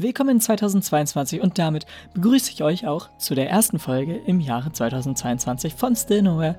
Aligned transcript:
Willkommen 0.00 0.36
in 0.36 0.40
2022 0.40 1.40
und 1.40 1.58
damit 1.58 1.84
begrüße 2.14 2.52
ich 2.52 2.62
euch 2.62 2.86
auch 2.86 3.08
zu 3.18 3.34
der 3.34 3.50
ersten 3.50 3.80
Folge 3.80 4.14
im 4.14 4.38
Jahre 4.38 4.70
2022 4.70 5.74
von 5.74 5.96
Still 5.96 6.22
Nowhere. 6.22 6.54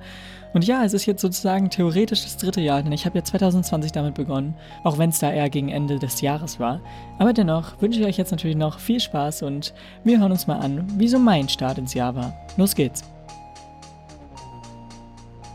Und 0.52 0.66
ja, 0.66 0.84
es 0.84 0.92
ist 0.92 1.06
jetzt 1.06 1.22
sozusagen 1.22 1.70
theoretisch 1.70 2.22
das 2.22 2.36
dritte 2.36 2.60
Jahr, 2.60 2.82
denn 2.82 2.92
ich 2.92 3.06
habe 3.06 3.16
ja 3.16 3.24
2020 3.24 3.92
damit 3.92 4.12
begonnen, 4.12 4.54
auch 4.84 4.98
wenn 4.98 5.08
es 5.08 5.20
da 5.20 5.32
eher 5.32 5.48
gegen 5.48 5.70
Ende 5.70 5.98
des 5.98 6.20
Jahres 6.20 6.60
war. 6.60 6.82
Aber 7.18 7.32
dennoch 7.32 7.80
wünsche 7.80 8.00
ich 8.00 8.06
euch 8.06 8.18
jetzt 8.18 8.30
natürlich 8.30 8.58
noch 8.58 8.78
viel 8.78 9.00
Spaß 9.00 9.42
und 9.44 9.72
wir 10.04 10.20
hören 10.20 10.32
uns 10.32 10.46
mal 10.46 10.58
an, 10.58 10.86
wie 10.98 11.08
so 11.08 11.18
mein 11.18 11.48
Start 11.48 11.78
ins 11.78 11.94
Jahr 11.94 12.14
war. 12.14 12.34
Los 12.58 12.74
geht's! 12.74 13.04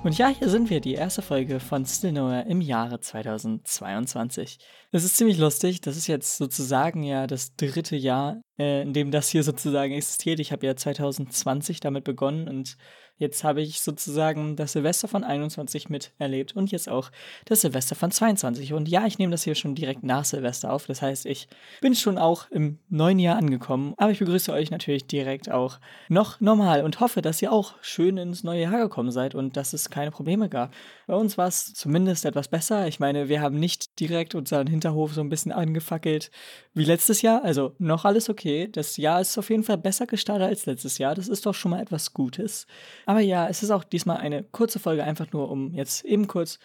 Und 0.06 0.20
ja, 0.20 0.28
hier 0.28 0.50
sind 0.50 0.70
wir, 0.70 0.82
die 0.82 0.94
erste 0.94 1.24
Folge 1.24 1.60
von 1.60 1.84
Still 1.84 2.12
Nowhere 2.12 2.46
im 2.48 2.62
Jahre 2.62 3.00
2022. 3.00 4.60
Das 4.92 5.04
ist 5.04 5.18
ziemlich 5.18 5.40
lustig. 5.40 5.82
Das 5.82 5.98
ist 5.98 6.06
jetzt 6.06 6.38
sozusagen 6.38 7.02
ja 7.02 7.26
das 7.26 7.56
dritte 7.56 7.96
Jahr, 7.96 8.40
äh, 8.60 8.84
in 8.84 8.94
dem 8.94 9.10
das 9.10 9.30
hier 9.30 9.42
sozusagen 9.42 9.94
existiert. 9.94 10.40
Ich 10.40 10.52
habe 10.52 10.64
ja 10.64 10.76
2020 10.76 11.80
damit 11.80 12.04
begonnen 12.04 12.48
und 12.48 12.78
Jetzt 13.18 13.46
habe 13.46 13.62
ich 13.62 13.80
sozusagen 13.80 14.58
das 14.58 14.74
Silvester 14.74 15.08
von 15.08 15.24
21 15.24 15.90
miterlebt 15.90 16.54
und 16.54 16.72
jetzt 16.72 16.90
auch 16.90 17.12
das 17.46 17.62
Silvester 17.62 17.96
von 17.96 18.12
22. 18.12 18.74
Und 18.74 18.90
ja, 18.90 19.06
ich 19.06 19.18
nehme 19.18 19.32
das 19.32 19.44
hier 19.44 19.56
schon 19.56 19.74
direkt 19.74 20.04
nach 20.04 20.26
Silvester 20.26 20.74
auf. 20.74 20.86
Das 20.86 21.02
heißt, 21.02 21.26
ich 21.26 21.48
bin 21.80 21.96
schon 21.96 22.18
auch 22.18 22.52
im 22.52 22.80
neuen 22.90 23.20
Jahr 23.20 23.38
angekommen. 23.38 23.94
Aber 23.96 24.12
ich 24.12 24.20
begrüße 24.20 24.52
euch 24.52 24.70
natürlich 24.70 25.08
direkt 25.08 25.50
auch 25.50 25.80
noch 26.10 26.42
normal 26.42 26.84
und 26.84 27.00
hoffe, 27.00 27.22
dass 27.22 27.42
ihr 27.42 27.54
auch 27.54 27.76
schön 27.82 28.18
ins 28.18 28.44
neue 28.44 28.64
Jahr 28.64 28.80
gekommen 28.80 29.12
seid 29.12 29.34
und 29.34 29.56
dass 29.56 29.72
es 29.72 29.90
keine 29.96 30.12
Probleme 30.12 30.50
gab. 30.50 30.74
Bei 31.08 31.16
uns 31.16 31.38
war 31.38 31.48
es 31.48 31.74
zumindest 31.74 32.26
etwas 32.26 32.50
besser. 32.50 32.88
Ich 32.88 33.00
meine, 33.00 33.30
wir 33.30 33.40
haben 33.40 33.58
nicht 33.58 33.98
direkt 34.02 34.36
unseren 34.36 34.68
Hinterhof 34.68 35.14
so 35.14 35.22
ein 35.22 35.30
bisschen 35.30 35.54
angefackelt 35.54 36.32
wie 36.74 36.84
letztes 36.84 37.22
Jahr. 37.22 37.46
Also 37.46 37.74
noch 37.80 38.04
alles 38.04 38.30
okay. 38.30 38.68
Das 38.70 38.98
Jahr 38.98 39.22
ist 39.22 39.38
auf 39.38 39.50
jeden 39.50 39.64
Fall 39.64 39.78
besser 39.78 40.06
gestartet 40.06 40.50
als 40.50 40.66
letztes 40.66 40.98
Jahr. 40.98 41.16
Das 41.16 41.30
ist 41.30 41.46
doch 41.46 41.56
schon 41.56 41.72
mal 41.72 41.82
etwas 41.82 42.14
Gutes. 42.14 42.68
Aber 43.06 43.22
ja, 43.22 43.48
es 43.48 43.64
ist 43.64 43.72
auch 43.72 43.86
diesmal 43.86 44.18
eine 44.18 44.44
kurze 44.44 44.80
Folge, 44.80 45.06
einfach 45.06 45.32
nur 45.32 45.50
um 45.50 45.74
jetzt 45.74 46.04
eben 46.04 46.28
kurz 46.28 46.60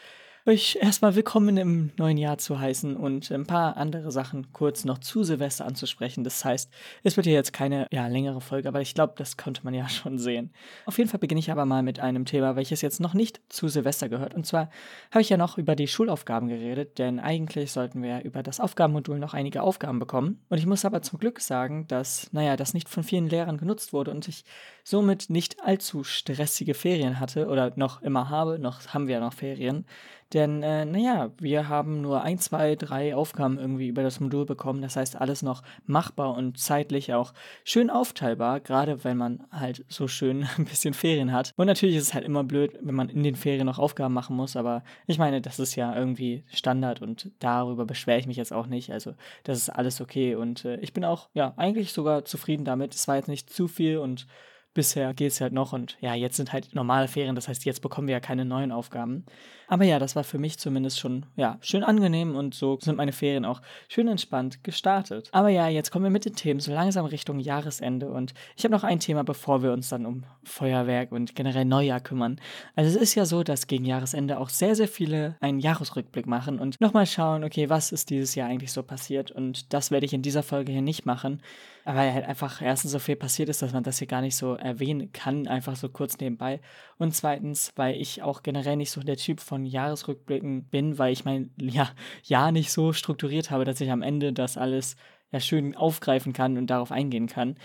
euch 0.46 0.78
erstmal 0.80 1.14
willkommen 1.16 1.58
im 1.58 1.90
neuen 1.98 2.16
Jahr 2.16 2.38
zu 2.38 2.58
heißen 2.58 2.96
und 2.96 3.30
ein 3.30 3.46
paar 3.46 3.76
andere 3.76 4.10
Sachen 4.10 4.52
kurz 4.52 4.84
noch 4.84 4.98
zu 4.98 5.22
Silvester 5.22 5.66
anzusprechen. 5.66 6.24
Das 6.24 6.44
heißt, 6.44 6.70
es 7.02 7.16
wird 7.16 7.26
hier 7.26 7.34
jetzt 7.34 7.52
keine 7.52 7.86
ja, 7.92 8.06
längere 8.06 8.40
Folge, 8.40 8.66
aber 8.68 8.80
ich 8.80 8.94
glaube, 8.94 9.12
das 9.16 9.36
konnte 9.36 9.62
man 9.64 9.74
ja 9.74 9.88
schon 9.90 10.18
sehen. 10.18 10.52
Auf 10.86 10.96
jeden 10.96 11.10
Fall 11.10 11.20
beginne 11.20 11.40
ich 11.40 11.50
aber 11.50 11.66
mal 11.66 11.82
mit 11.82 12.00
einem 12.00 12.24
Thema, 12.24 12.56
welches 12.56 12.80
jetzt 12.80 13.00
noch 13.00 13.12
nicht 13.12 13.40
zu 13.50 13.68
Silvester 13.68 14.08
gehört. 14.08 14.34
Und 14.34 14.46
zwar 14.46 14.70
habe 15.10 15.20
ich 15.20 15.28
ja 15.28 15.36
noch 15.36 15.58
über 15.58 15.76
die 15.76 15.88
Schulaufgaben 15.88 16.48
geredet, 16.48 16.98
denn 16.98 17.20
eigentlich 17.20 17.72
sollten 17.72 18.02
wir 18.02 18.22
über 18.24 18.42
das 18.42 18.60
Aufgabenmodul 18.60 19.18
noch 19.18 19.34
einige 19.34 19.62
Aufgaben 19.62 19.98
bekommen. 19.98 20.40
Und 20.48 20.56
ich 20.56 20.66
muss 20.66 20.86
aber 20.86 21.02
zum 21.02 21.18
Glück 21.18 21.40
sagen, 21.40 21.86
dass, 21.86 22.32
naja, 22.32 22.56
das 22.56 22.72
nicht 22.72 22.88
von 22.88 23.04
vielen 23.04 23.28
Lehrern 23.28 23.58
genutzt 23.58 23.92
wurde 23.92 24.10
und 24.10 24.26
ich 24.26 24.44
somit 24.84 25.28
nicht 25.28 25.62
allzu 25.62 26.02
stressige 26.02 26.74
Ferien 26.74 27.20
hatte 27.20 27.46
oder 27.48 27.72
noch 27.76 28.00
immer 28.00 28.30
habe, 28.30 28.58
noch 28.58 28.86
haben 28.88 29.06
wir 29.06 29.16
ja 29.16 29.20
noch 29.20 29.34
Ferien. 29.34 29.84
Denn, 30.32 30.62
äh, 30.62 30.84
naja, 30.84 31.32
wir 31.38 31.68
haben 31.68 32.00
nur 32.02 32.22
ein, 32.22 32.38
zwei, 32.38 32.76
drei 32.76 33.16
Aufgaben 33.16 33.58
irgendwie 33.58 33.88
über 33.88 34.02
das 34.02 34.20
Modul 34.20 34.46
bekommen. 34.46 34.80
Das 34.80 34.94
heißt, 34.94 35.20
alles 35.20 35.42
noch 35.42 35.62
machbar 35.86 36.36
und 36.36 36.56
zeitlich 36.56 37.12
auch 37.14 37.32
schön 37.64 37.90
aufteilbar, 37.90 38.60
gerade 38.60 39.02
wenn 39.02 39.16
man 39.16 39.44
halt 39.50 39.84
so 39.88 40.06
schön 40.06 40.46
ein 40.56 40.66
bisschen 40.66 40.94
Ferien 40.94 41.32
hat. 41.32 41.52
Und 41.56 41.66
natürlich 41.66 41.96
ist 41.96 42.04
es 42.04 42.14
halt 42.14 42.24
immer 42.24 42.44
blöd, 42.44 42.78
wenn 42.80 42.94
man 42.94 43.08
in 43.08 43.24
den 43.24 43.34
Ferien 43.34 43.66
noch 43.66 43.80
Aufgaben 43.80 44.14
machen 44.14 44.36
muss, 44.36 44.54
aber 44.54 44.84
ich 45.06 45.18
meine, 45.18 45.40
das 45.40 45.58
ist 45.58 45.74
ja 45.74 45.96
irgendwie 45.96 46.44
Standard 46.52 47.02
und 47.02 47.30
darüber 47.40 47.84
beschwere 47.84 48.18
ich 48.18 48.26
mich 48.26 48.36
jetzt 48.36 48.52
auch 48.52 48.66
nicht. 48.66 48.92
Also, 48.92 49.14
das 49.44 49.58
ist 49.58 49.70
alles 49.70 50.00
okay 50.00 50.36
und 50.36 50.64
äh, 50.64 50.76
ich 50.76 50.92
bin 50.92 51.04
auch, 51.04 51.28
ja, 51.34 51.54
eigentlich 51.56 51.92
sogar 51.92 52.24
zufrieden 52.24 52.64
damit. 52.64 52.94
Es 52.94 53.08
war 53.08 53.16
jetzt 53.16 53.28
nicht 53.28 53.50
zu 53.50 53.66
viel 53.66 53.98
und 53.98 54.26
bisher 54.74 55.14
geht 55.14 55.32
es 55.32 55.40
halt 55.40 55.52
noch 55.52 55.72
und 55.72 55.96
ja, 56.00 56.14
jetzt 56.14 56.36
sind 56.36 56.52
halt 56.52 56.74
normale 56.74 57.08
Ferien, 57.08 57.34
das 57.34 57.48
heißt, 57.48 57.64
jetzt 57.64 57.82
bekommen 57.82 58.06
wir 58.08 58.12
ja 58.12 58.20
keine 58.20 58.44
neuen 58.44 58.72
Aufgaben. 58.72 59.24
Aber 59.66 59.84
ja, 59.84 59.98
das 59.98 60.16
war 60.16 60.24
für 60.24 60.38
mich 60.38 60.58
zumindest 60.58 60.98
schon, 60.98 61.26
ja, 61.36 61.58
schön 61.60 61.84
angenehm 61.84 62.34
und 62.34 62.54
so 62.54 62.78
sind 62.80 62.96
meine 62.96 63.12
Ferien 63.12 63.44
auch 63.44 63.62
schön 63.88 64.08
entspannt 64.08 64.64
gestartet. 64.64 65.28
Aber 65.32 65.48
ja, 65.48 65.68
jetzt 65.68 65.90
kommen 65.90 66.04
wir 66.04 66.10
mit 66.10 66.24
den 66.24 66.34
Themen 66.34 66.60
so 66.60 66.72
langsam 66.72 67.04
Richtung 67.04 67.38
Jahresende 67.38 68.10
und 68.10 68.34
ich 68.56 68.64
habe 68.64 68.74
noch 68.74 68.84
ein 68.84 69.00
Thema, 69.00 69.22
bevor 69.22 69.62
wir 69.62 69.72
uns 69.72 69.88
dann 69.88 70.06
um 70.06 70.24
Feuerwerk 70.42 71.12
und 71.12 71.34
generell 71.34 71.64
Neujahr 71.64 72.00
kümmern. 72.00 72.40
Also 72.74 72.90
es 72.90 73.00
ist 73.00 73.14
ja 73.14 73.24
so, 73.24 73.42
dass 73.42 73.66
gegen 73.66 73.84
Jahresende 73.84 74.38
auch 74.38 74.48
sehr, 74.48 74.74
sehr 74.74 74.88
viele 74.88 75.36
einen 75.40 75.60
Jahresrückblick 75.60 76.26
machen 76.26 76.58
und 76.58 76.80
nochmal 76.80 77.06
schauen, 77.06 77.44
okay, 77.44 77.68
was 77.68 77.92
ist 77.92 78.10
dieses 78.10 78.34
Jahr 78.34 78.48
eigentlich 78.48 78.72
so 78.72 78.82
passiert 78.82 79.30
und 79.30 79.72
das 79.72 79.90
werde 79.90 80.06
ich 80.06 80.12
in 80.12 80.22
dieser 80.22 80.42
Folge 80.42 80.72
hier 80.72 80.82
nicht 80.82 81.06
machen, 81.06 81.42
weil 81.84 82.12
halt 82.12 82.26
einfach 82.26 82.62
erstens 82.62 82.92
so 82.92 82.98
viel 82.98 83.16
passiert 83.16 83.48
ist, 83.48 83.62
dass 83.62 83.72
man 83.72 83.82
das 83.82 83.98
hier 83.98 84.06
gar 84.06 84.20
nicht 84.20 84.36
so 84.36 84.54
erwähnen 84.54 85.12
kann, 85.12 85.46
einfach 85.46 85.76
so 85.76 85.88
kurz 85.88 86.18
nebenbei 86.18 86.60
und 86.98 87.14
zweitens, 87.14 87.72
weil 87.76 87.96
ich 87.96 88.22
auch 88.22 88.42
generell 88.42 88.76
nicht 88.76 88.90
so 88.90 89.00
der 89.00 89.16
Typ 89.16 89.40
von 89.40 89.64
Jahresrückblicken 89.64 90.64
bin, 90.64 90.98
weil 90.98 91.12
ich 91.12 91.24
mein 91.24 91.50
ja, 91.60 91.90
Jahr 92.24 92.52
nicht 92.52 92.72
so 92.72 92.92
strukturiert 92.92 93.50
habe, 93.50 93.64
dass 93.64 93.80
ich 93.80 93.90
am 93.90 94.02
Ende 94.02 94.32
das 94.32 94.56
alles 94.56 94.96
ja 95.32 95.40
schön 95.40 95.76
aufgreifen 95.76 96.32
kann 96.32 96.58
und 96.58 96.68
darauf 96.68 96.92
eingehen 96.92 97.26
kann. 97.26 97.56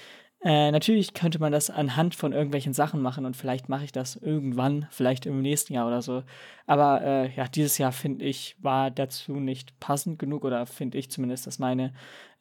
Äh, 0.45 0.69
natürlich 0.72 1.16
könnte 1.16 1.39
man 1.39 1.51
das 1.51 1.72
anhand 1.72 2.13
von 2.13 2.31
irgendwelchen 2.31 2.72
Sachen 2.72 3.01
machen 3.01 3.25
und 3.25 3.35
vielleicht 3.35 3.67
mache 3.67 3.83
ich 3.83 3.91
das 3.91 4.16
irgendwann, 4.16 4.85
vielleicht 4.91 5.25
im 5.25 5.41
nächsten 5.41 5.73
Jahr 5.73 5.88
oder 5.88 6.03
so. 6.03 6.23
Aber 6.67 7.01
äh, 7.01 7.35
ja, 7.35 7.47
dieses 7.47 7.79
Jahr 7.79 7.91
finde 7.91 8.25
ich, 8.25 8.55
war 8.59 8.91
dazu 8.91 9.34
nicht 9.39 9.79
passend 9.79 10.19
genug 10.19 10.44
oder 10.45 10.67
finde 10.67 11.00
ich 11.00 11.09
zumindest, 11.09 11.47
dass 11.47 11.57
meine 11.57 11.94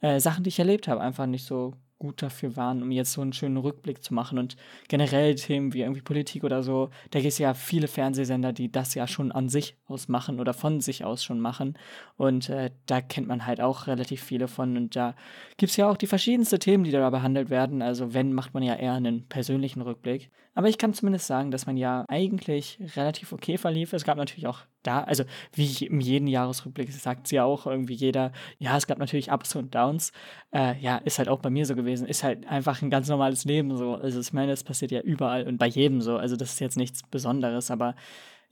äh, 0.02 0.20
Sachen, 0.20 0.44
die 0.44 0.48
ich 0.48 0.58
erlebt 0.58 0.86
habe, 0.86 1.00
einfach 1.00 1.24
nicht 1.24 1.46
so 1.46 1.72
gut 1.98 2.22
dafür 2.22 2.56
waren, 2.56 2.82
um 2.82 2.90
jetzt 2.90 3.12
so 3.12 3.20
einen 3.20 3.32
schönen 3.32 3.56
Rückblick 3.56 4.02
zu 4.02 4.14
machen. 4.14 4.38
Und 4.38 4.56
generell 4.88 5.34
Themen 5.34 5.72
wie 5.72 5.80
irgendwie 5.80 6.02
Politik 6.02 6.44
oder 6.44 6.62
so, 6.62 6.90
da 7.10 7.20
gibt 7.20 7.32
es 7.32 7.38
ja 7.38 7.54
viele 7.54 7.88
Fernsehsender, 7.88 8.52
die 8.52 8.70
das 8.70 8.94
ja 8.94 9.06
schon 9.06 9.32
an 9.32 9.48
sich 9.48 9.76
aus 9.86 10.08
machen 10.08 10.40
oder 10.40 10.52
von 10.52 10.80
sich 10.80 11.04
aus 11.04 11.24
schon 11.24 11.40
machen. 11.40 11.78
Und 12.16 12.48
äh, 12.50 12.70
da 12.86 13.00
kennt 13.00 13.28
man 13.28 13.46
halt 13.46 13.60
auch 13.60 13.86
relativ 13.86 14.22
viele 14.22 14.48
von. 14.48 14.76
Und 14.76 14.96
da 14.96 15.14
gibt 15.56 15.70
es 15.70 15.76
ja 15.76 15.88
auch 15.88 15.96
die 15.96 16.06
verschiedensten 16.06 16.60
Themen, 16.60 16.84
die 16.84 16.90
da 16.90 17.08
behandelt 17.10 17.50
werden. 17.50 17.82
Also 17.82 18.14
wenn, 18.14 18.32
macht 18.32 18.54
man 18.54 18.62
ja 18.62 18.74
eher 18.74 18.94
einen 18.94 19.26
persönlichen 19.28 19.80
Rückblick. 19.80 20.30
Aber 20.54 20.68
ich 20.68 20.78
kann 20.78 20.94
zumindest 20.94 21.26
sagen, 21.26 21.50
dass 21.50 21.66
mein 21.66 21.76
Jahr 21.76 22.04
eigentlich 22.08 22.78
relativ 22.96 23.32
okay 23.32 23.58
verlief. 23.58 23.92
Es 23.92 24.04
gab 24.04 24.16
natürlich 24.16 24.46
auch 24.46 24.60
da, 24.82 25.02
also 25.02 25.24
wie 25.52 25.86
in 25.86 26.00
jedem 26.00 26.28
Jahresrückblick 26.28 26.92
sagt 26.92 27.26
sie 27.26 27.36
ja 27.36 27.44
auch 27.44 27.66
irgendwie 27.66 27.94
jeder, 27.94 28.32
ja, 28.58 28.76
es 28.76 28.86
gab 28.86 28.98
natürlich 28.98 29.32
Ups 29.32 29.56
und 29.56 29.74
Downs. 29.74 30.12
Äh, 30.52 30.78
ja, 30.80 30.98
ist 30.98 31.18
halt 31.18 31.28
auch 31.28 31.40
bei 31.40 31.50
mir 31.50 31.66
so 31.66 31.74
gewesen. 31.74 32.06
Ist 32.06 32.22
halt 32.22 32.46
einfach 32.46 32.82
ein 32.82 32.90
ganz 32.90 33.08
normales 33.08 33.44
Leben 33.44 33.76
so. 33.76 33.94
Also 33.94 34.20
ich 34.20 34.32
meine, 34.32 34.52
das 34.52 34.62
passiert 34.62 34.92
ja 34.92 35.00
überall 35.00 35.46
und 35.46 35.58
bei 35.58 35.66
jedem 35.66 36.00
so. 36.00 36.16
Also 36.16 36.36
das 36.36 36.52
ist 36.52 36.60
jetzt 36.60 36.76
nichts 36.76 37.02
Besonderes, 37.02 37.70
aber 37.70 37.94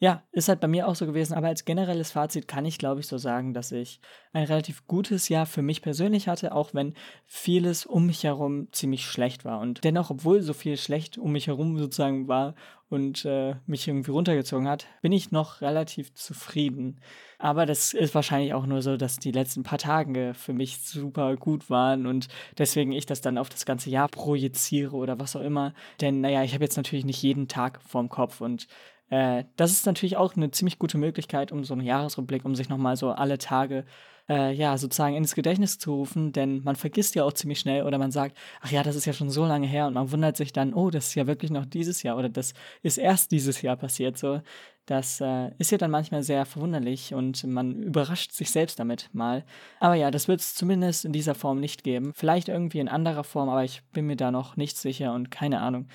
ja, 0.02 0.24
ist 0.32 0.48
halt 0.48 0.58
bei 0.58 0.66
mir 0.66 0.88
auch 0.88 0.96
so 0.96 1.06
gewesen, 1.06 1.34
aber 1.34 1.46
als 1.46 1.64
generelles 1.64 2.10
Fazit 2.10 2.48
kann 2.48 2.64
ich, 2.64 2.76
glaube 2.76 2.98
ich, 2.98 3.06
so 3.06 3.18
sagen, 3.18 3.54
dass 3.54 3.70
ich 3.70 4.00
ein 4.32 4.42
relativ 4.42 4.84
gutes 4.88 5.28
Jahr 5.28 5.46
für 5.46 5.62
mich 5.62 5.80
persönlich 5.80 6.26
hatte, 6.26 6.56
auch 6.56 6.74
wenn 6.74 6.94
vieles 7.24 7.86
um 7.86 8.06
mich 8.06 8.24
herum 8.24 8.66
ziemlich 8.72 9.06
schlecht 9.06 9.44
war. 9.44 9.60
Und 9.60 9.84
dennoch, 9.84 10.10
obwohl 10.10 10.42
so 10.42 10.54
viel 10.54 10.76
schlecht 10.76 11.18
um 11.18 11.30
mich 11.30 11.46
herum 11.46 11.78
sozusagen 11.78 12.26
war 12.26 12.56
und 12.88 13.24
äh, 13.24 13.54
mich 13.66 13.86
irgendwie 13.86 14.10
runtergezogen 14.10 14.66
hat, 14.66 14.86
bin 15.02 15.12
ich 15.12 15.30
noch 15.30 15.60
relativ 15.60 16.12
zufrieden. 16.14 17.00
Aber 17.38 17.64
das 17.64 17.94
ist 17.94 18.14
wahrscheinlich 18.14 18.54
auch 18.54 18.66
nur 18.66 18.82
so, 18.82 18.96
dass 18.96 19.18
die 19.18 19.32
letzten 19.32 19.62
paar 19.62 19.78
Tage 19.78 20.32
für 20.34 20.52
mich 20.52 20.78
super 20.78 21.36
gut 21.36 21.70
waren 21.70 22.06
und 22.06 22.26
deswegen 22.58 22.90
ich 22.90 23.06
das 23.06 23.20
dann 23.20 23.38
auf 23.38 23.48
das 23.48 23.64
ganze 23.66 23.88
Jahr 23.88 24.08
projiziere 24.08 24.96
oder 24.96 25.20
was 25.20 25.36
auch 25.36 25.40
immer. 25.40 25.74
Denn 26.00 26.20
naja, 26.20 26.42
ich 26.42 26.54
habe 26.54 26.64
jetzt 26.64 26.76
natürlich 26.76 27.04
nicht 27.04 27.22
jeden 27.22 27.46
Tag 27.46 27.80
vorm 27.82 28.08
Kopf 28.08 28.40
und 28.40 28.66
äh, 29.12 29.44
das 29.56 29.72
ist 29.72 29.84
natürlich 29.84 30.16
auch 30.16 30.36
eine 30.36 30.50
ziemlich 30.52 30.78
gute 30.78 30.96
Möglichkeit, 30.96 31.52
um 31.52 31.64
so 31.64 31.74
einen 31.74 31.84
Jahresrückblick, 31.84 32.46
um 32.46 32.54
sich 32.54 32.70
nochmal 32.70 32.96
so 32.96 33.10
alle 33.10 33.36
Tage 33.36 33.84
äh, 34.26 34.54
ja, 34.54 34.78
sozusagen 34.78 35.16
ins 35.16 35.34
Gedächtnis 35.34 35.78
zu 35.78 35.92
rufen, 35.92 36.32
denn 36.32 36.62
man 36.64 36.76
vergisst 36.76 37.14
ja 37.14 37.24
auch 37.24 37.34
ziemlich 37.34 37.60
schnell 37.60 37.82
oder 37.82 37.98
man 37.98 38.10
sagt, 38.10 38.38
ach 38.62 38.70
ja, 38.70 38.82
das 38.82 38.96
ist 38.96 39.04
ja 39.04 39.12
schon 39.12 39.28
so 39.28 39.44
lange 39.44 39.66
her 39.66 39.86
und 39.86 39.92
man 39.92 40.10
wundert 40.12 40.38
sich 40.38 40.54
dann, 40.54 40.72
oh, 40.72 40.88
das 40.88 41.08
ist 41.08 41.14
ja 41.14 41.26
wirklich 41.26 41.50
noch 41.50 41.66
dieses 41.66 42.02
Jahr 42.02 42.16
oder 42.16 42.30
das 42.30 42.54
ist 42.82 42.96
erst 42.96 43.32
dieses 43.32 43.60
Jahr 43.60 43.76
passiert 43.76 44.16
so. 44.16 44.40
Das 44.86 45.20
äh, 45.20 45.50
ist 45.58 45.72
ja 45.72 45.78
dann 45.78 45.90
manchmal 45.90 46.22
sehr 46.22 46.46
verwunderlich 46.46 47.12
und 47.12 47.44
man 47.44 47.82
überrascht 47.82 48.32
sich 48.32 48.50
selbst 48.50 48.78
damit 48.78 49.10
mal. 49.12 49.44
Aber 49.78 49.94
ja, 49.94 50.10
das 50.10 50.26
wird 50.26 50.40
es 50.40 50.54
zumindest 50.54 51.04
in 51.04 51.12
dieser 51.12 51.34
Form 51.34 51.60
nicht 51.60 51.84
geben. 51.84 52.12
Vielleicht 52.14 52.48
irgendwie 52.48 52.78
in 52.78 52.88
anderer 52.88 53.24
Form, 53.24 53.50
aber 53.50 53.62
ich 53.62 53.82
bin 53.92 54.06
mir 54.06 54.16
da 54.16 54.30
noch 54.30 54.56
nicht 54.56 54.78
sicher 54.78 55.12
und 55.12 55.30
keine 55.30 55.60
Ahnung. 55.60 55.88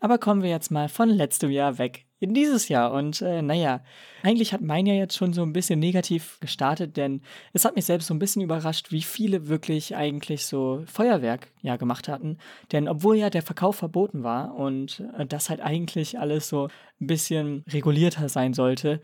Aber 0.00 0.18
kommen 0.18 0.42
wir 0.42 0.50
jetzt 0.50 0.70
mal 0.70 0.88
von 0.88 1.08
letztem 1.08 1.50
Jahr 1.50 1.78
weg 1.78 2.06
in 2.20 2.34
dieses 2.34 2.68
Jahr. 2.68 2.92
Und 2.92 3.22
äh, 3.22 3.42
naja, 3.42 3.82
eigentlich 4.22 4.52
hat 4.52 4.60
mein 4.60 4.86
Jahr 4.86 4.96
jetzt 4.96 5.16
schon 5.16 5.32
so 5.32 5.42
ein 5.42 5.52
bisschen 5.52 5.78
negativ 5.78 6.38
gestartet, 6.40 6.96
denn 6.96 7.22
es 7.52 7.64
hat 7.64 7.76
mich 7.76 7.84
selbst 7.84 8.06
so 8.06 8.14
ein 8.14 8.18
bisschen 8.18 8.42
überrascht, 8.42 8.90
wie 8.90 9.02
viele 9.02 9.48
wirklich 9.48 9.96
eigentlich 9.96 10.46
so 10.46 10.82
Feuerwerk 10.86 11.48
ja 11.62 11.76
gemacht 11.76 12.08
hatten. 12.08 12.38
Denn 12.72 12.88
obwohl 12.88 13.16
ja 13.16 13.30
der 13.30 13.42
Verkauf 13.42 13.76
verboten 13.76 14.22
war 14.22 14.54
und 14.54 15.02
äh, 15.16 15.26
das 15.26 15.50
halt 15.50 15.60
eigentlich 15.60 16.18
alles 16.18 16.48
so 16.48 16.68
ein 17.00 17.06
bisschen 17.06 17.64
regulierter 17.68 18.28
sein 18.28 18.54
sollte, 18.54 19.00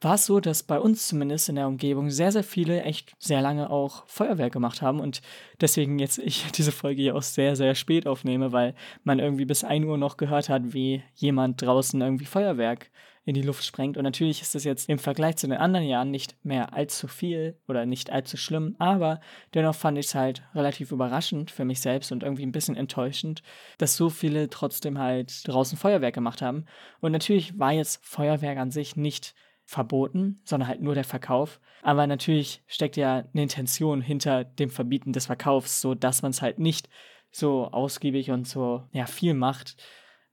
war 0.00 0.14
es 0.14 0.26
so, 0.26 0.40
dass 0.40 0.62
bei 0.62 0.78
uns 0.78 1.08
zumindest 1.08 1.48
in 1.48 1.56
der 1.56 1.66
Umgebung 1.66 2.10
sehr, 2.10 2.30
sehr 2.30 2.44
viele 2.44 2.82
echt 2.82 3.12
sehr 3.18 3.42
lange 3.42 3.70
auch 3.70 4.06
Feuerwerk 4.06 4.52
gemacht 4.52 4.80
haben 4.80 5.00
und 5.00 5.20
deswegen 5.60 5.98
jetzt 5.98 6.18
ich 6.18 6.50
diese 6.56 6.72
Folge 6.72 7.02
hier 7.02 7.16
auch 7.16 7.22
sehr, 7.22 7.56
sehr 7.56 7.74
spät 7.74 8.06
aufnehme, 8.06 8.52
weil 8.52 8.74
man 9.04 9.18
irgendwie 9.18 9.44
bis 9.44 9.64
1 9.64 9.86
Uhr 9.86 9.98
noch 9.98 10.16
gehört 10.16 10.48
hat, 10.48 10.72
wie 10.72 11.02
jemand 11.14 11.60
draußen 11.62 12.00
irgendwie 12.00 12.26
Feuerwerk 12.26 12.90
in 13.28 13.34
die 13.34 13.42
Luft 13.42 13.62
sprengt. 13.62 13.98
Und 13.98 14.04
natürlich 14.04 14.40
ist 14.40 14.54
das 14.54 14.64
jetzt 14.64 14.88
im 14.88 14.98
Vergleich 14.98 15.36
zu 15.36 15.46
den 15.46 15.58
anderen 15.58 15.86
Jahren 15.86 16.10
nicht 16.10 16.42
mehr 16.46 16.72
allzu 16.72 17.08
viel 17.08 17.58
oder 17.68 17.84
nicht 17.84 18.10
allzu 18.10 18.38
schlimm, 18.38 18.74
aber 18.78 19.20
dennoch 19.52 19.74
fand 19.74 19.98
ich 19.98 20.06
es 20.06 20.14
halt 20.14 20.42
relativ 20.54 20.92
überraschend 20.92 21.50
für 21.50 21.66
mich 21.66 21.82
selbst 21.82 22.10
und 22.10 22.22
irgendwie 22.22 22.46
ein 22.46 22.52
bisschen 22.52 22.74
enttäuschend, 22.74 23.42
dass 23.76 23.96
so 23.96 24.08
viele 24.08 24.48
trotzdem 24.48 24.98
halt 24.98 25.46
draußen 25.46 25.76
Feuerwerk 25.76 26.14
gemacht 26.14 26.40
haben. 26.40 26.64
Und 27.00 27.12
natürlich 27.12 27.58
war 27.58 27.72
jetzt 27.72 28.00
Feuerwerk 28.02 28.56
an 28.56 28.70
sich 28.70 28.96
nicht 28.96 29.34
verboten, 29.68 30.40
sondern 30.44 30.66
halt 30.66 30.80
nur 30.80 30.94
der 30.94 31.04
Verkauf. 31.04 31.60
Aber 31.82 32.06
natürlich 32.06 32.62
steckt 32.66 32.96
ja 32.96 33.24
eine 33.34 33.42
Intention 33.42 34.00
hinter 34.00 34.44
dem 34.44 34.70
Verbieten 34.70 35.12
des 35.12 35.26
Verkaufs, 35.26 35.82
so 35.82 35.94
dass 35.94 36.22
man 36.22 36.30
es 36.30 36.40
halt 36.40 36.58
nicht 36.58 36.88
so 37.30 37.66
ausgiebig 37.66 38.30
und 38.30 38.48
so 38.48 38.84
ja 38.92 39.04
viel 39.04 39.34
macht. 39.34 39.76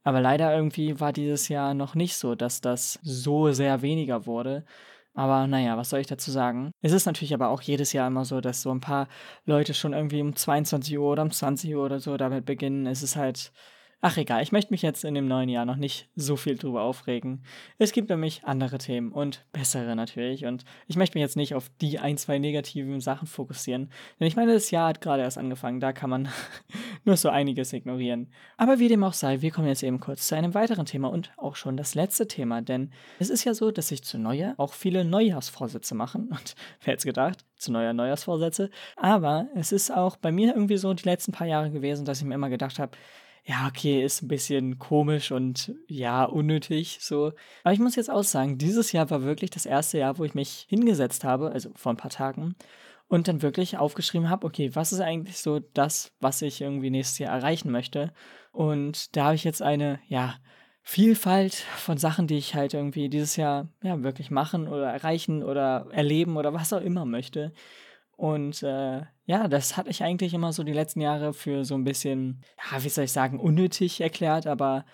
Aber 0.03 0.21
leider 0.21 0.55
irgendwie 0.55 1.01
war 1.01 1.11
dieses 1.11 1.49
Jahr 1.49 1.73
noch 1.73 1.95
nicht 1.95 2.15
so, 2.15 2.33
dass 2.33 2.61
das 2.61 2.97
so 3.03 3.51
sehr 3.51 3.81
weniger 3.81 4.25
wurde. 4.25 4.63
Aber 5.13 5.47
naja, 5.47 5.75
was 5.75 5.89
soll 5.89 5.99
ich 5.99 6.07
dazu 6.07 6.31
sagen? 6.31 6.71
Es 6.81 6.93
ist 6.93 7.05
natürlich 7.05 7.33
aber 7.33 7.49
auch 7.49 7.61
jedes 7.61 7.91
Jahr 7.91 8.07
immer 8.07 8.23
so, 8.23 8.39
dass 8.39 8.61
so 8.61 8.71
ein 8.71 8.79
paar 8.79 9.09
Leute 9.43 9.73
schon 9.73 9.91
irgendwie 9.91 10.21
um 10.21 10.33
22 10.33 10.97
Uhr 10.97 11.11
oder 11.11 11.23
um 11.23 11.31
20 11.31 11.75
Uhr 11.75 11.83
oder 11.83 11.99
so 11.99 12.15
damit 12.15 12.45
beginnen. 12.45 12.85
Es 12.85 13.03
ist 13.03 13.17
halt 13.17 13.51
Ach 14.01 14.17
egal, 14.17 14.43
ich 14.43 14.51
möchte 14.51 14.71
mich 14.71 14.81
jetzt 14.81 15.03
in 15.03 15.15
dem 15.15 15.27
neuen 15.27 15.49
Jahr 15.49 15.65
noch 15.65 15.77
nicht 15.77 16.09
so 16.15 16.35
viel 16.35 16.57
drüber 16.57 16.83
aufregen. 16.83 17.43
Es 17.79 17.91
gibt 17.91 18.09
nämlich 18.09 18.43
andere 18.43 18.77
Themen 18.77 19.11
und 19.11 19.45
bessere 19.51 19.95
natürlich. 19.95 20.45
Und 20.45 20.63
ich 20.87 20.95
möchte 20.95 21.17
mich 21.17 21.23
jetzt 21.23 21.37
nicht 21.37 21.55
auf 21.55 21.71
die 21.81 21.97
ein, 21.97 22.17
zwei 22.17 22.37
negativen 22.37 22.99
Sachen 22.99 23.27
fokussieren. 23.27 23.89
Denn 24.19 24.27
ich 24.27 24.35
meine, 24.35 24.53
das 24.53 24.69
Jahr 24.69 24.89
hat 24.89 25.01
gerade 25.01 25.23
erst 25.23 25.37
angefangen, 25.37 25.79
da 25.79 25.91
kann 25.91 26.09
man 26.09 26.29
nur 27.05 27.17
so 27.17 27.29
einiges 27.29 27.73
ignorieren. 27.73 28.31
Aber 28.57 28.79
wie 28.79 28.89
dem 28.89 29.03
auch 29.03 29.13
sei, 29.13 29.41
wir 29.41 29.49
kommen 29.49 29.67
jetzt 29.67 29.81
eben 29.81 29.99
kurz 29.99 30.27
zu 30.27 30.35
einem 30.35 30.53
weiteren 30.53 30.85
Thema 30.85 31.07
und 31.07 31.31
auch 31.37 31.55
schon 31.55 31.77
das 31.77 31.95
letzte 31.95 32.27
Thema. 32.27 32.61
Denn 32.61 32.91
es 33.19 33.29
ist 33.29 33.43
ja 33.43 33.53
so, 33.53 33.71
dass 33.71 33.87
sich 33.87 34.03
zu 34.03 34.19
Neujahr 34.19 34.53
auch 34.57 34.73
viele 34.73 35.05
Neujahrsvorsätze 35.05 35.95
machen. 35.95 36.27
Und 36.31 36.55
wer 36.81 36.91
hätte 36.91 36.99
es 36.99 37.05
gedacht? 37.05 37.45
Zu 37.55 37.71
Neujahr 37.71 37.93
Neujahrsvorsätze. 37.93 38.69
Aber 38.97 39.47
es 39.55 39.71
ist 39.71 39.89
auch 39.89 40.17
bei 40.17 40.31
mir 40.31 40.53
irgendwie 40.53 40.77
so 40.77 40.93
die 40.93 41.05
letzten 41.05 41.31
paar 41.31 41.47
Jahre 41.47 41.71
gewesen, 41.71 42.05
dass 42.05 42.19
ich 42.19 42.25
mir 42.25 42.35
immer 42.35 42.49
gedacht 42.49 42.77
habe, 42.77 42.95
ja, 43.47 43.67
okay, 43.67 44.03
ist 44.03 44.23
ein 44.23 44.27
bisschen 44.27 44.79
komisch 44.79 45.31
und 45.31 45.73
ja, 45.87 46.23
unnötig 46.25 46.97
so. 47.01 47.31
Aber 47.63 47.73
ich 47.73 47.79
muss 47.79 47.95
jetzt 47.95 48.09
auch 48.09 48.23
sagen, 48.23 48.57
dieses 48.57 48.91
Jahr 48.91 49.09
war 49.11 49.21
wirklich 49.23 49.51
das 49.51 49.67
erste 49.67 49.99
Jahr, 49.99 50.17
wo 50.17 50.23
ich 50.23 50.33
mich 50.33 50.65
hingesetzt 50.67 51.23
habe, 51.23 51.51
also 51.51 51.69
vor 51.75 51.93
ein 51.93 51.97
paar 51.97 52.09
Tagen, 52.09 52.55
und 53.07 53.27
dann 53.27 53.43
wirklich 53.43 53.77
aufgeschrieben 53.77 54.31
habe, 54.31 54.47
okay, 54.47 54.71
was 54.73 54.91
ist 54.91 54.99
eigentlich 54.99 55.37
so 55.37 55.59
das, 55.59 56.11
was 56.19 56.41
ich 56.41 56.59
irgendwie 56.59 56.89
nächstes 56.89 57.19
Jahr 57.19 57.35
erreichen 57.35 57.71
möchte? 57.71 58.13
Und 58.51 59.15
da 59.15 59.25
habe 59.25 59.35
ich 59.35 59.43
jetzt 59.43 59.61
eine, 59.61 59.99
ja, 60.07 60.35
Vielfalt 60.87 61.55
von 61.55 61.97
Sachen, 61.97 62.27
die 62.27 62.37
ich 62.37 62.53
halt 62.53 62.75
irgendwie 62.75 63.09
dieses 63.09 63.37
Jahr 63.37 63.69
ja 63.81 64.03
wirklich 64.03 64.29
machen 64.29 64.67
oder 64.67 64.91
erreichen 64.91 65.41
oder 65.41 65.87
erleben 65.91 66.37
oder 66.37 66.53
was 66.53 66.73
auch 66.73 66.81
immer 66.81 67.05
möchte. 67.05 67.53
Und 68.17 68.63
äh, 68.63 69.01
ja, 69.25 69.47
das 69.47 69.75
hatte 69.77 69.89
ich 69.89 70.03
eigentlich 70.03 70.33
immer 70.33 70.53
so 70.53 70.63
die 70.63 70.73
letzten 70.73 71.01
Jahre 71.01 71.33
für 71.33 71.65
so 71.65 71.75
ein 71.75 71.83
bisschen, 71.83 72.43
ja, 72.71 72.83
wie 72.83 72.89
soll 72.89 73.05
ich 73.05 73.11
sagen, 73.11 73.39
unnötig 73.39 74.01
erklärt, 74.01 74.47
aber 74.47 74.85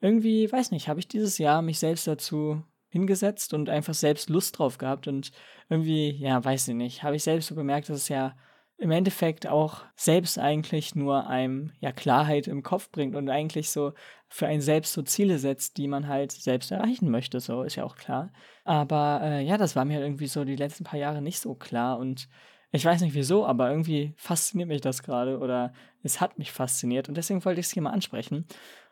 irgendwie, 0.00 0.50
weiß 0.50 0.70
nicht, 0.70 0.88
habe 0.88 1.00
ich 1.00 1.08
dieses 1.08 1.38
Jahr 1.38 1.62
mich 1.62 1.78
selbst 1.78 2.06
dazu 2.06 2.62
hingesetzt 2.88 3.52
und 3.52 3.68
einfach 3.68 3.94
selbst 3.94 4.30
Lust 4.30 4.58
drauf 4.58 4.78
gehabt. 4.78 5.08
Und 5.08 5.32
irgendwie, 5.68 6.10
ja, 6.10 6.42
weiß 6.44 6.68
ich 6.68 6.74
nicht, 6.74 7.02
habe 7.02 7.16
ich 7.16 7.24
selbst 7.24 7.48
so 7.48 7.54
bemerkt, 7.54 7.88
dass 7.88 7.98
es 7.98 8.08
ja 8.08 8.36
im 8.78 8.92
Endeffekt 8.92 9.48
auch 9.48 9.84
selbst 9.96 10.38
eigentlich 10.38 10.94
nur 10.94 11.26
einem 11.26 11.72
ja 11.80 11.90
Klarheit 11.90 12.46
im 12.46 12.62
Kopf 12.62 12.90
bringt 12.90 13.16
und 13.16 13.28
eigentlich 13.28 13.70
so 13.70 13.92
für 14.28 14.46
einen 14.46 14.60
selbst 14.60 14.92
so 14.92 15.02
Ziele 15.02 15.38
setzt, 15.40 15.78
die 15.78 15.88
man 15.88 16.06
halt 16.06 16.30
selbst 16.30 16.70
erreichen 16.70 17.10
möchte, 17.10 17.40
so 17.40 17.64
ist 17.64 17.74
ja 17.74 17.82
auch 17.82 17.96
klar. 17.96 18.30
Aber 18.64 19.20
äh, 19.24 19.42
ja, 19.44 19.58
das 19.58 19.74
war 19.74 19.84
mir 19.84 20.00
irgendwie 20.00 20.28
so 20.28 20.44
die 20.44 20.54
letzten 20.54 20.84
paar 20.84 21.00
Jahre 21.00 21.20
nicht 21.20 21.40
so 21.40 21.56
klar. 21.56 21.98
Und 21.98 22.28
ich 22.72 22.84
weiß 22.84 23.00
nicht 23.00 23.14
wieso, 23.14 23.46
aber 23.46 23.70
irgendwie 23.70 24.12
fasziniert 24.16 24.68
mich 24.68 24.80
das 24.80 25.02
gerade 25.02 25.38
oder 25.38 25.72
es 26.02 26.20
hat 26.20 26.38
mich 26.38 26.52
fasziniert 26.52 27.08
und 27.08 27.16
deswegen 27.16 27.44
wollte 27.44 27.60
ich 27.60 27.66
es 27.66 27.72
hier 27.72 27.82
mal 27.82 27.92
ansprechen. 27.92 28.46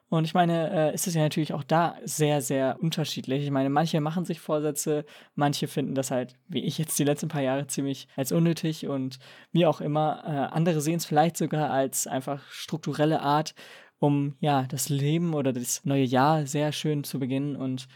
Und 0.09 0.25
ich 0.25 0.35
meine, 0.35 0.71
äh, 0.71 0.95
ist 0.95 1.09
es 1.09 1.15
ja 1.15 1.23
natürlich 1.23 1.53
auch 1.53 1.65
da 1.65 1.97
sehr, 2.05 2.41
sehr 2.41 2.77
unterschiedlich. 2.81 3.43
Ich 3.43 3.51
meine, 3.51 3.71
manche 3.71 4.01
machen 4.01 4.25
sich 4.25 4.39
Vorsätze, 4.39 5.05
manche 5.35 5.67
finden 5.67 5.97
das 5.97 6.13
halt, 6.13 6.37
wie 6.47 6.63
ich 6.63 6.79
jetzt 6.79 6.97
die 6.99 7.05
letzten 7.05 7.29
paar 7.29 7.43
Jahre, 7.43 7.67
ziemlich 7.67 8.07
als 8.15 8.31
unnötig 8.31 8.87
und 8.87 9.19
wie 9.51 9.67
auch 9.67 9.81
immer. 9.81 10.23
Äh, 10.25 10.55
andere 10.55 10.81
sehen 10.81 10.97
es 10.97 11.07
vielleicht 11.07 11.37
sogar 11.37 11.71
als 11.71 12.07
einfach 12.07 12.41
strukturelle 12.51 13.21
Art, 13.21 13.55
um 13.99 14.37
ja 14.39 14.63
das 14.69 14.89
Leben 14.89 15.35
oder 15.35 15.53
das 15.53 15.85
neue 15.85 16.05
Jahr 16.05 16.47
sehr 16.47 16.71
schön 16.71 17.03
zu 17.03 17.19
beginnen 17.19 17.57
und 17.57 17.89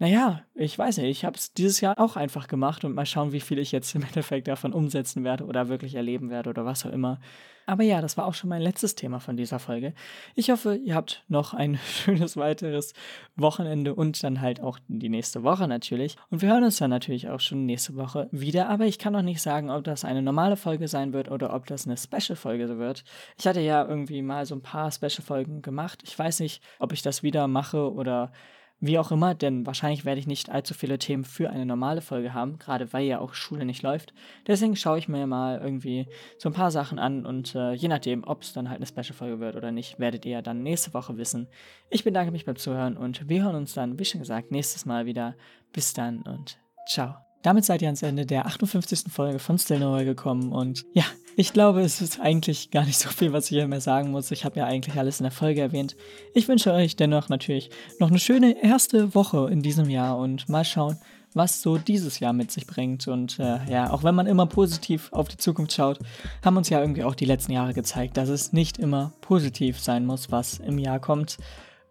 naja, 0.00 0.42
ich 0.54 0.78
weiß 0.78 0.98
nicht, 0.98 1.08
ich 1.08 1.24
habe 1.24 1.36
es 1.36 1.52
dieses 1.52 1.80
Jahr 1.80 1.98
auch 1.98 2.14
einfach 2.16 2.46
gemacht 2.46 2.84
und 2.84 2.94
mal 2.94 3.06
schauen, 3.06 3.32
wie 3.32 3.40
viel 3.40 3.58
ich 3.58 3.72
jetzt 3.72 3.94
im 3.96 4.02
Endeffekt 4.02 4.46
davon 4.46 4.72
umsetzen 4.72 5.24
werde 5.24 5.44
oder 5.44 5.68
wirklich 5.68 5.96
erleben 5.96 6.30
werde 6.30 6.50
oder 6.50 6.64
was 6.64 6.86
auch 6.86 6.92
immer. 6.92 7.18
Aber 7.66 7.82
ja, 7.82 8.00
das 8.00 8.16
war 8.16 8.24
auch 8.24 8.32
schon 8.32 8.48
mein 8.48 8.62
letztes 8.62 8.94
Thema 8.94 9.20
von 9.20 9.36
dieser 9.36 9.58
Folge. 9.58 9.92
Ich 10.34 10.50
hoffe, 10.50 10.76
ihr 10.76 10.94
habt 10.94 11.24
noch 11.28 11.52
ein 11.52 11.78
schönes 11.84 12.36
weiteres 12.36 12.94
Wochenende 13.36 13.94
und 13.94 14.22
dann 14.22 14.40
halt 14.40 14.60
auch 14.60 14.78
die 14.88 15.10
nächste 15.10 15.42
Woche 15.42 15.68
natürlich. 15.68 16.16
Und 16.30 16.40
wir 16.42 16.48
hören 16.48 16.64
uns 16.64 16.78
dann 16.78 16.90
natürlich 16.90 17.28
auch 17.28 17.40
schon 17.40 17.66
nächste 17.66 17.96
Woche 17.96 18.28
wieder. 18.30 18.70
Aber 18.70 18.86
ich 18.86 18.98
kann 18.98 19.12
noch 19.12 19.22
nicht 19.22 19.42
sagen, 19.42 19.68
ob 19.68 19.84
das 19.84 20.04
eine 20.04 20.22
normale 20.22 20.56
Folge 20.56 20.88
sein 20.88 21.12
wird 21.12 21.30
oder 21.30 21.52
ob 21.52 21.66
das 21.66 21.86
eine 21.86 21.96
Special-Folge 21.96 22.78
wird. 22.78 23.04
Ich 23.36 23.46
hatte 23.46 23.60
ja 23.60 23.84
irgendwie 23.84 24.22
mal 24.22 24.46
so 24.46 24.54
ein 24.54 24.62
paar 24.62 24.90
Special-Folgen 24.90 25.60
gemacht. 25.60 26.02
Ich 26.04 26.18
weiß 26.18 26.40
nicht, 26.40 26.62
ob 26.78 26.92
ich 26.92 27.02
das 27.02 27.22
wieder 27.22 27.48
mache 27.48 27.92
oder 27.92 28.32
wie 28.80 28.98
auch 28.98 29.10
immer, 29.10 29.34
denn 29.34 29.66
wahrscheinlich 29.66 30.04
werde 30.04 30.20
ich 30.20 30.26
nicht 30.26 30.50
allzu 30.50 30.72
viele 30.72 30.98
Themen 30.98 31.24
für 31.24 31.50
eine 31.50 31.66
normale 31.66 32.00
Folge 32.00 32.32
haben, 32.32 32.58
gerade 32.58 32.92
weil 32.92 33.04
ja 33.04 33.18
auch 33.18 33.34
Schule 33.34 33.64
nicht 33.64 33.82
läuft. 33.82 34.14
Deswegen 34.46 34.76
schaue 34.76 34.98
ich 34.98 35.08
mir 35.08 35.26
mal 35.26 35.60
irgendwie 35.60 36.06
so 36.38 36.48
ein 36.48 36.52
paar 36.52 36.70
Sachen 36.70 36.98
an 36.98 37.26
und 37.26 37.54
äh, 37.54 37.72
je 37.72 37.88
nachdem, 37.88 38.24
ob 38.24 38.42
es 38.42 38.52
dann 38.52 38.68
halt 38.68 38.78
eine 38.78 38.86
Special-Folge 38.86 39.40
wird 39.40 39.56
oder 39.56 39.72
nicht, 39.72 39.98
werdet 39.98 40.24
ihr 40.24 40.42
dann 40.42 40.62
nächste 40.62 40.94
Woche 40.94 41.16
wissen. 41.16 41.48
Ich 41.90 42.04
bedanke 42.04 42.30
mich 42.30 42.44
beim 42.44 42.56
Zuhören 42.56 42.96
und 42.96 43.28
wir 43.28 43.42
hören 43.42 43.56
uns 43.56 43.74
dann, 43.74 43.98
wie 43.98 44.04
schon 44.04 44.20
gesagt, 44.20 44.52
nächstes 44.52 44.86
Mal 44.86 45.06
wieder. 45.06 45.34
Bis 45.72 45.92
dann 45.92 46.22
und 46.22 46.58
ciao. 46.88 47.16
Damit 47.42 47.64
seid 47.64 47.82
ihr 47.82 47.88
ans 47.88 48.02
Ende 48.02 48.26
der 48.26 48.46
58. 48.46 49.12
Folge 49.12 49.38
von 49.38 49.58
Still 49.58 49.80
Nowhere 49.80 50.04
gekommen 50.04 50.52
und 50.52 50.84
ja, 50.92 51.04
ich 51.38 51.52
glaube, 51.52 51.82
es 51.82 52.00
ist 52.00 52.18
eigentlich 52.18 52.72
gar 52.72 52.84
nicht 52.84 52.98
so 52.98 53.08
viel, 53.10 53.32
was 53.32 53.44
ich 53.44 53.50
hier 53.50 53.68
mehr 53.68 53.80
sagen 53.80 54.10
muss. 54.10 54.32
Ich 54.32 54.44
habe 54.44 54.58
ja 54.58 54.66
eigentlich 54.66 54.98
alles 54.98 55.20
in 55.20 55.24
der 55.24 55.30
Folge 55.30 55.60
erwähnt. 55.60 55.94
Ich 56.34 56.48
wünsche 56.48 56.72
euch 56.72 56.96
dennoch 56.96 57.28
natürlich 57.28 57.70
noch 58.00 58.10
eine 58.10 58.18
schöne 58.18 58.60
erste 58.60 59.14
Woche 59.14 59.48
in 59.48 59.62
diesem 59.62 59.88
Jahr 59.88 60.18
und 60.18 60.48
mal 60.48 60.64
schauen, 60.64 60.98
was 61.34 61.62
so 61.62 61.78
dieses 61.78 62.18
Jahr 62.18 62.32
mit 62.32 62.50
sich 62.50 62.66
bringt. 62.66 63.06
Und 63.06 63.38
äh, 63.38 63.60
ja, 63.70 63.90
auch 63.92 64.02
wenn 64.02 64.16
man 64.16 64.26
immer 64.26 64.46
positiv 64.46 65.12
auf 65.12 65.28
die 65.28 65.36
Zukunft 65.36 65.74
schaut, 65.74 66.00
haben 66.44 66.56
uns 66.56 66.70
ja 66.70 66.80
irgendwie 66.80 67.04
auch 67.04 67.14
die 67.14 67.24
letzten 67.24 67.52
Jahre 67.52 67.72
gezeigt, 67.72 68.16
dass 68.16 68.30
es 68.30 68.52
nicht 68.52 68.76
immer 68.76 69.12
positiv 69.20 69.78
sein 69.78 70.06
muss, 70.06 70.32
was 70.32 70.58
im 70.58 70.76
Jahr 70.76 70.98
kommt. 70.98 71.36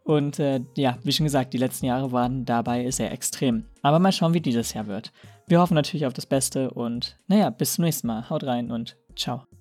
Und 0.04 0.39
äh, 0.39 0.60
ja, 0.75 0.98
wie 1.04 1.13
schon 1.13 1.25
gesagt, 1.25 1.54
die 1.54 1.58
letzten 1.58 1.86
Jahre 1.86 2.12
waren 2.12 2.44
dabei 2.44 2.92
sehr 2.92 3.13
extrem. 3.13 3.63
Aber 3.82 4.00
mal 4.00 4.12
schauen, 4.12 4.34
wie 4.34 4.42
dieses 4.42 4.74
Jahr 4.74 4.88
wird. 4.88 5.13
Wir 5.48 5.62
hoffen 5.62 5.75
natürlich 5.75 6.06
auf 6.06 6.12
das 6.12 6.25
Beste 6.25 6.72
und 6.72 7.16
naja, 7.27 7.50
bis 7.50 7.75
zum 7.75 7.86
nächsten 7.86 8.08
Mal. 8.08 8.30
Haut 8.30 8.44
rein 8.44 8.72
und 8.72 8.98
ciao. 9.18 9.57